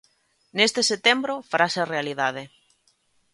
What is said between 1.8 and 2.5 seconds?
realidade.